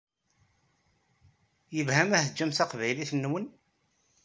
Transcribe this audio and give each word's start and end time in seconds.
Yelha 1.75 2.03
ma 2.07 2.19
teǧǧam 2.25 2.51
taqbaylit-nwen? 2.57 3.45